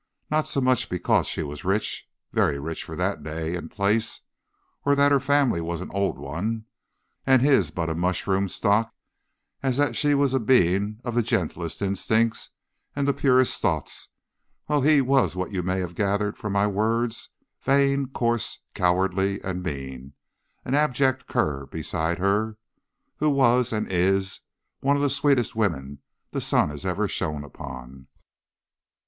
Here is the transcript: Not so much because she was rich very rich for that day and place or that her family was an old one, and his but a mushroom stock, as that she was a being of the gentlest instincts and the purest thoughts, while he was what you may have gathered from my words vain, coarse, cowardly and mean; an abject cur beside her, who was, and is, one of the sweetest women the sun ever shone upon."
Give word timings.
Not 0.31 0.47
so 0.47 0.59
much 0.61 0.89
because 0.89 1.27
she 1.27 1.43
was 1.43 1.63
rich 1.63 2.09
very 2.33 2.57
rich 2.57 2.83
for 2.83 2.95
that 2.95 3.21
day 3.21 3.55
and 3.55 3.69
place 3.69 4.21
or 4.83 4.95
that 4.95 5.11
her 5.11 5.19
family 5.19 5.61
was 5.61 5.79
an 5.79 5.91
old 5.91 6.17
one, 6.17 6.65
and 7.27 7.39
his 7.43 7.69
but 7.69 7.87
a 7.87 7.93
mushroom 7.93 8.49
stock, 8.49 8.95
as 9.61 9.77
that 9.77 9.95
she 9.95 10.15
was 10.15 10.33
a 10.33 10.39
being 10.39 10.99
of 11.03 11.13
the 11.13 11.21
gentlest 11.21 11.83
instincts 11.83 12.49
and 12.95 13.07
the 13.07 13.13
purest 13.13 13.61
thoughts, 13.61 14.07
while 14.65 14.81
he 14.81 15.01
was 15.01 15.35
what 15.35 15.51
you 15.51 15.61
may 15.61 15.79
have 15.79 15.93
gathered 15.93 16.35
from 16.35 16.53
my 16.53 16.65
words 16.65 17.29
vain, 17.61 18.07
coarse, 18.07 18.57
cowardly 18.73 19.39
and 19.43 19.61
mean; 19.61 20.13
an 20.65 20.73
abject 20.73 21.27
cur 21.27 21.67
beside 21.67 22.17
her, 22.17 22.57
who 23.17 23.29
was, 23.29 23.71
and 23.71 23.87
is, 23.91 24.39
one 24.79 24.95
of 24.95 25.03
the 25.03 25.11
sweetest 25.11 25.55
women 25.55 25.99
the 26.31 26.41
sun 26.41 26.75
ever 26.83 27.07
shone 27.07 27.43
upon." 27.43 28.07